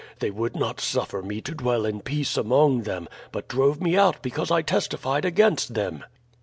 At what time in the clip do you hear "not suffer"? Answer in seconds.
0.55-1.21